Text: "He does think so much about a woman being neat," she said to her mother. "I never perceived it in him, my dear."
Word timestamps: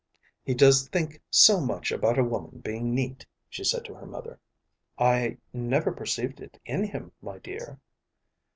"He 0.43 0.55
does 0.55 0.87
think 0.87 1.21
so 1.29 1.59
much 1.61 1.91
about 1.91 2.17
a 2.17 2.23
woman 2.23 2.61
being 2.65 2.95
neat," 2.95 3.27
she 3.47 3.63
said 3.63 3.85
to 3.85 3.93
her 3.93 4.07
mother. 4.07 4.39
"I 4.97 5.37
never 5.53 5.91
perceived 5.91 6.41
it 6.41 6.59
in 6.65 6.85
him, 6.85 7.11
my 7.21 7.37
dear." 7.37 7.79